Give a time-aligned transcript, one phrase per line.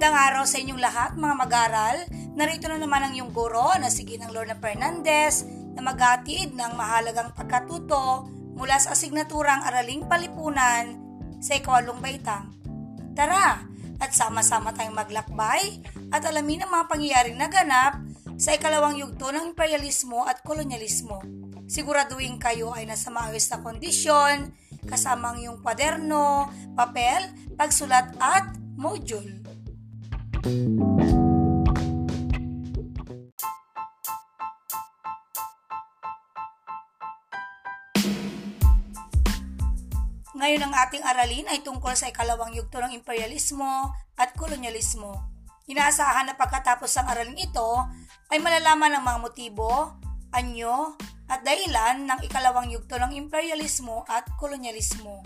[0.00, 1.96] Magandang araw sa inyong lahat mga mag-aral.
[2.32, 5.44] Narito na naman ang iyong guro na si Ginang Lorna Fernandez
[5.76, 8.24] na maghatid ng mahalagang pagkatuto
[8.56, 10.96] mula sa asignaturang Araling Palipunan
[11.44, 12.48] sa ikawalong baitang.
[13.12, 13.60] Tara
[14.00, 18.00] at sama-sama tayong maglakbay at alamin ang mga pangyayaring naganap
[18.40, 21.20] sa ikalawang yugto ng imperialismo at kolonyalismo.
[21.68, 24.48] Siguraduhin kayo ay nasa maayos na kondisyon,
[24.88, 27.20] kasama ang iyong kwaderno, papel,
[27.60, 28.48] pagsulat at
[28.80, 29.59] module.
[30.40, 30.56] Ngayon
[40.64, 45.12] ang ating aralin ay tungkol sa ikalawang yugto ng imperialismo at kolonyalismo.
[45.68, 47.84] Inaasahan na pagkatapos ng aralin ito
[48.32, 50.00] ay malalaman ang mga motibo,
[50.32, 50.96] anyo,
[51.28, 55.20] at dahilan ng ikalawang yugto ng imperialismo at kolonyalismo.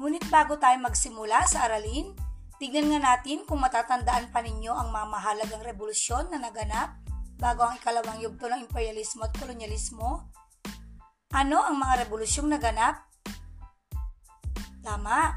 [0.00, 2.16] Ngunit bago tayo magsimula sa aralin,
[2.56, 6.96] tignan nga natin kung matatandaan pa ninyo ang mga mahalagang revolusyon na naganap
[7.36, 10.24] bago ang ikalawang yugto ng imperialismo at kolonyalismo.
[11.36, 13.12] Ano ang mga revolusyong naganap?
[14.80, 15.36] Tama,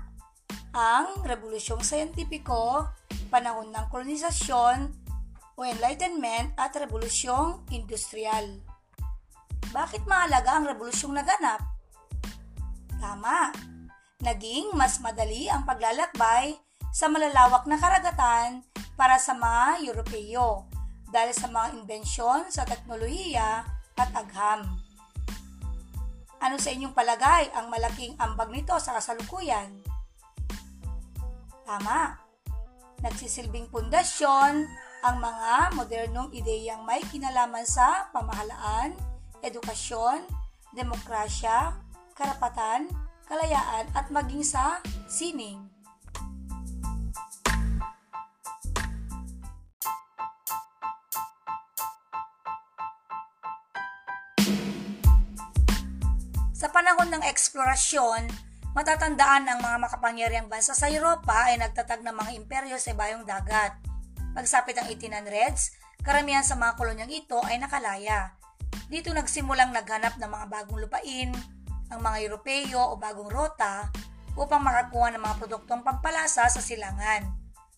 [0.71, 2.87] ang revolusyong siyentipiko,
[3.27, 4.77] panahon ng kolonisasyon
[5.59, 8.63] o enlightenment at revolusyong industrial.
[9.75, 11.59] Bakit mahalaga ang revolusyong naganap?
[13.03, 13.51] Tama,
[14.23, 16.55] naging mas madali ang paglalakbay
[16.95, 18.63] sa malalawak na karagatan
[18.95, 20.63] para sa mga Europeo
[21.11, 23.67] dahil sa mga imbensyon sa teknolohiya
[23.99, 24.79] at agham.
[26.39, 29.69] Ano sa inyong palagay ang malaking ambag nito sa kasalukuyan?
[31.63, 32.19] Tama.
[33.03, 34.67] Nagsisilbing pundasyon
[35.03, 38.95] ang mga modernong ideyang may kinalaman sa pamahalaan,
[39.43, 40.23] edukasyon,
[40.71, 41.75] demokrasya,
[42.15, 42.87] karapatan,
[43.33, 44.77] kalayaan at maging sa
[45.09, 45.57] sining.
[56.53, 58.29] Sa panahon ng eksplorasyon,
[58.77, 63.73] matatandaan ng mga makapangyariang bansa sa Europa ay nagtatag ng mga imperyo sa bayong dagat.
[64.37, 65.73] Pagsapit ang 1800s,
[66.05, 68.37] karamihan sa mga kolonyang ito ay nakalaya.
[68.87, 71.33] Dito nagsimulang naghanap ng mga bagong lupain,
[71.93, 73.93] ang mga Europeo o bagong rota
[74.33, 77.29] upang makakuha ng mga produktong pampalasa sa silangan.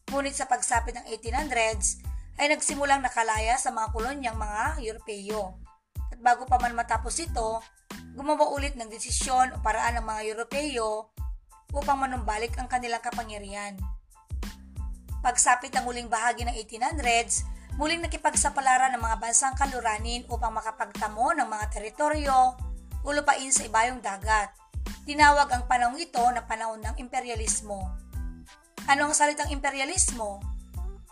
[0.07, 1.99] Ngunit sa pagsapit ng 1800s
[2.39, 5.59] ay nagsimulang nakalaya sa mga kolonyang mga Europeo.
[6.11, 7.59] At bago pa man matapos ito,
[8.15, 11.11] gumawa ulit ng desisyon o paraan ng mga Europeo
[11.75, 13.75] upang manumbalik ang kanilang kapangyarihan.
[15.19, 17.43] Pagsapit ng huling bahagi ng 1800s,
[17.75, 22.55] muling nakipagsapalaran ng mga bansang kaluranin upang makapagtamo ng mga teritoryo
[23.05, 24.49] o lupain sa ibayong dagat.
[25.05, 27.93] Tinawag ang panahong ito na panahon ng imperialismo.
[28.89, 30.41] Ano ang salitang imperialismo?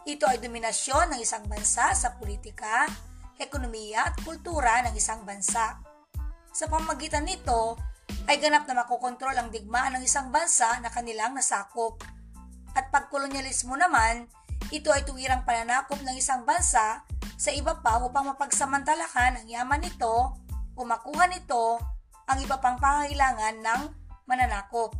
[0.03, 2.89] Ito ay dominasyon ng isang bansa sa politika,
[3.37, 5.79] ekonomiya at kultura ng isang bansa.
[6.51, 7.77] Sa pamagitan nito,
[8.27, 12.01] ay ganap na makokontrol ang digmaan ng isang bansa na kanilang nasakop.
[12.73, 14.27] At pagkolonyalismo naman,
[14.73, 17.05] ito ay tuwirang pananakop ng isang bansa
[17.37, 20.42] sa iba pa upang mapagsamantalakan ang yaman nito
[20.78, 21.78] o makuha nito
[22.29, 23.81] ang iba pang pangangailangan ng
[24.25, 24.95] mananakop.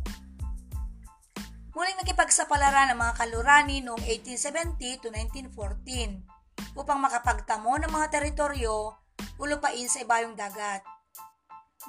[1.74, 6.22] Muling nakipagsapalaran ng mga kalurani noong 1870 to 1914
[6.78, 8.94] upang makapagtamo ng mga teritoryo
[9.34, 10.86] o lupain sa ibayong dagat.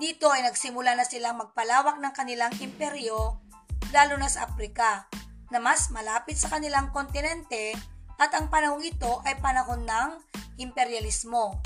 [0.01, 3.39] Dito ay nagsimula na silang magpalawak ng kanilang imperyo
[3.93, 5.05] lalo na sa Afrika
[5.53, 7.77] na mas malapit sa kanilang kontinente
[8.17, 10.09] at ang panahong ito ay panahon ng
[10.57, 11.61] imperialismo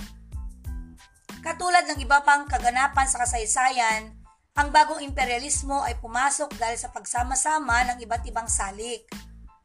[1.40, 4.12] Katulad ng iba pang kaganapan sa kasaysayan,
[4.60, 9.08] ang bagong imperialismo ay pumasok dahil sa pagsama-sama ng iba't ibang salik.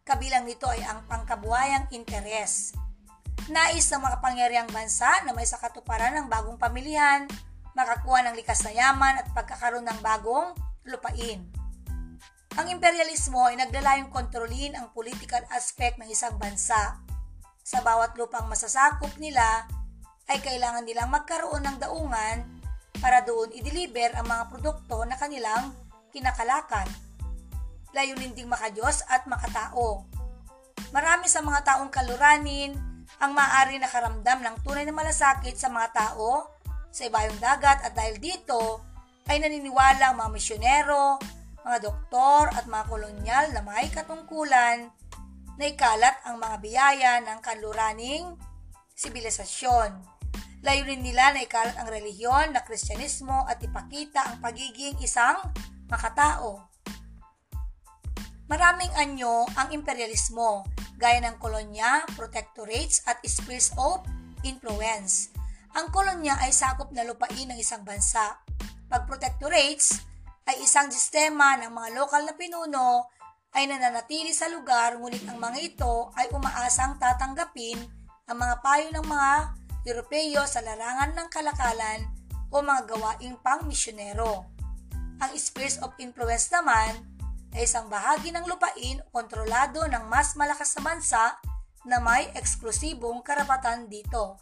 [0.06, 2.71] Kabilang nito ay ang pangkabuhayang interes.
[3.50, 7.26] Nais ng mga pangyariang bansa na may sakatuparan ng bagong pamilihan,
[7.74, 10.54] makakuha ng likas na yaman at pagkakaroon ng bagong
[10.86, 11.42] lupain.
[12.54, 17.03] Ang imperialismo ay naglalayong kontrolin ang political aspect ng isang bansa.
[17.66, 19.66] Sa bawat lupang masasakop nila,
[20.28, 22.44] ay kailangan nilang magkaroon ng daungan
[23.03, 25.76] para doon i-deliver ang mga produkto na kanilang
[26.15, 26.88] kinakalakan.
[27.92, 30.09] Layunin ding makadiyos at makatao.
[30.94, 32.74] Marami sa mga taong kaluranin
[33.21, 36.50] ang maaari nakaramdam ng tunay na malasakit sa mga tao
[36.94, 38.82] sa ibayong dagat at dahil dito
[39.27, 41.18] ay naniniwala ang mga misyonero,
[41.66, 44.91] mga doktor at mga kolonyal na may katungkulan
[45.54, 48.38] na ikalat ang mga biyaya ng kanluraning
[48.94, 50.14] sibilisasyon
[50.65, 55.37] Layunin nila na ikalat ang relihiyon na Kristyanismo at ipakita ang pagiging isang
[55.93, 56.65] makatao.
[58.49, 60.65] Maraming anyo ang imperialismo,
[60.97, 64.09] gaya ng kolonya, protectorates at spheres of
[64.41, 65.28] influence.
[65.77, 68.41] Ang kolonya ay sakop na lupain ng isang bansa.
[68.89, 70.01] Pag protectorates
[70.49, 73.13] ay isang sistema ng mga lokal na pinuno
[73.53, 77.77] ay nananatili sa lugar ngunit ang mga ito ay umaasang tatanggapin
[78.25, 79.31] ang mga payo ng mga
[79.84, 82.09] Europeo sa larangan ng kalakalan
[82.48, 84.48] o mga gawaing pang misyonero.
[85.21, 87.04] Ang spheres of influence naman
[87.53, 91.25] ay isang bahagi ng lupain kontrolado ng mas malakas na bansa
[91.84, 94.41] na may eksklusibong karapatan dito.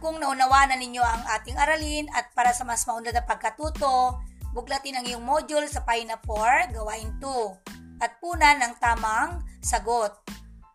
[0.00, 4.16] Kong naunawa na ninyo ang ating aralin at para sa mas maunlad na pagkatuto,
[4.56, 10.16] buglatin ang iyong module sa pahina 4, gawain 2, at punan ng tamang sagot.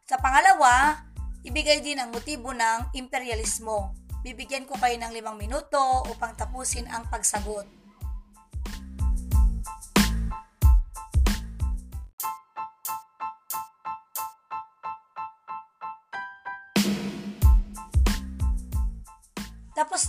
[0.06, 1.02] Sa pangalawa,
[1.42, 3.98] ibigay din ang motibo ng imperialismo.
[4.22, 7.85] Bibigyan ko kayo ng limang minuto upang tapusin ang pagsagot.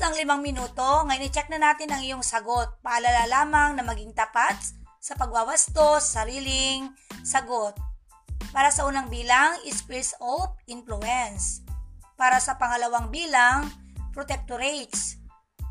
[0.06, 2.78] Tapos ng limang minuto, ngayon i-check na natin ang iyong sagot.
[2.78, 4.54] Paalala lamang na maging tapat
[5.02, 6.94] sa pagwawastos, sariling
[7.26, 7.74] sagot.
[8.54, 11.66] Para sa unang bilang, spheres of influence.
[12.14, 13.66] Para sa pangalawang bilang,
[14.14, 15.18] protectorates.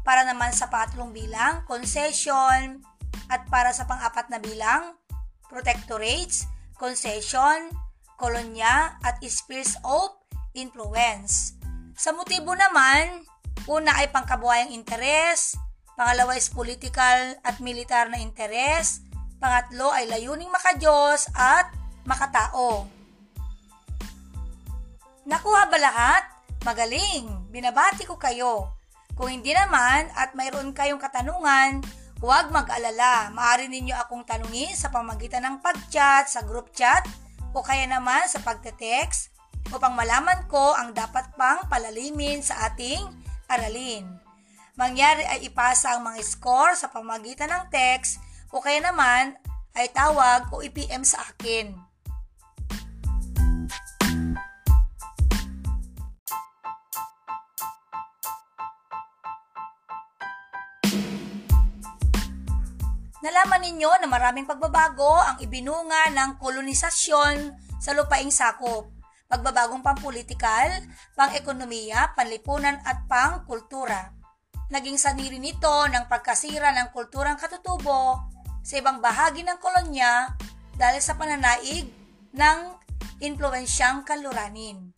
[0.03, 2.83] Para naman sa pangatlong bilang, concession.
[3.31, 4.99] At para sa pang-apat na bilang,
[5.47, 6.43] protectorates,
[6.75, 7.71] concession,
[8.19, 10.11] kolonya, at spheres of
[10.51, 11.55] influence.
[11.95, 13.23] Sa motibo naman,
[13.65, 15.57] Una ay pangkabuhayang interes,
[15.97, 19.01] pangalawa is political at militar na interes,
[19.41, 21.73] pangatlo ay layuning makajos at
[22.05, 22.85] makatao.
[25.25, 26.23] Nakuha ba lahat?
[26.61, 27.49] Magaling!
[27.49, 28.69] Binabati ko kayo.
[29.17, 31.81] Kung hindi naman at mayroon kayong katanungan,
[32.21, 33.33] huwag mag-alala.
[33.33, 37.01] Maaari ninyo akong tanungin sa pamagitan ng pag-chat sa group chat
[37.55, 39.33] o kaya naman sa pagte-text
[39.73, 44.07] upang malaman ko ang dapat pang palalimin sa ating aralin.
[44.75, 48.19] Mangyari ay ipasa ang mga score sa pamagitan ng text
[48.51, 49.35] o kaya naman
[49.75, 51.75] ay tawag o i-PM sa akin.
[63.25, 68.94] Nalaman ninyo na maraming pagbabago ang ibinunga ng kolonisasyon sa lupaing sakop
[69.35, 70.71] pagbabagong pampolitikal,
[71.19, 74.15] pang-ekonomiya, panlipunan at pang-kultura.
[74.71, 78.31] Naging saniri nito ng pagkasira ng kulturang katutubo
[78.63, 80.31] sa ibang bahagi ng kolonya
[80.79, 81.91] dahil sa pananaig
[82.31, 82.59] ng
[83.19, 84.95] impluensyang kaluranin.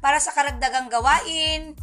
[0.00, 1.76] Para sa karagdagang gawain,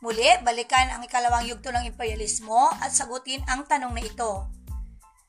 [0.00, 4.48] muli balikan ang ikalawang yugto ng imperialismo at sagutin ang tanong na ito.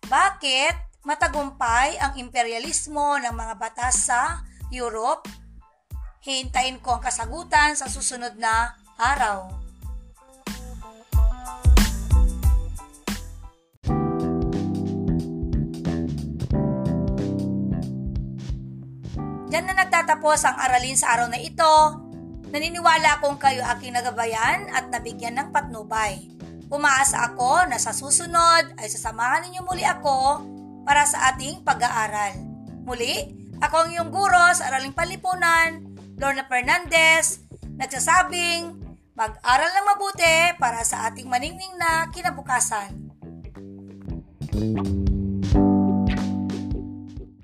[0.08, 4.44] Bakit matagumpay ang imperialismo ng mga batas sa
[4.74, 5.30] Europe?
[6.26, 9.64] Hintayin ko ang kasagutan sa susunod na araw.
[19.54, 21.74] Diyan na nagtatapos ang aralin sa araw na ito.
[22.50, 26.26] Naniniwala akong kayo aking nagabayan at nabigyan ng patnubay.
[26.74, 30.42] Umaasa ako na sa susunod ay sasamahan ninyo muli ako
[30.82, 32.34] para sa ating pag-aaral.
[32.82, 35.80] Muli, ako ang iyong guro sa Araling Palipunan,
[36.20, 37.40] Lorna Fernandez,
[37.80, 38.76] nagsasabing,
[39.16, 42.92] mag-aral ng mabuti para sa ating maningning na kinabukasan.
[44.54, 45.03] Thank you.